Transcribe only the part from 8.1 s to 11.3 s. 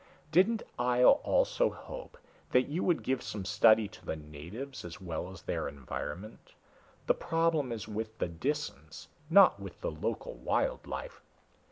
the Disans not with the local wild life."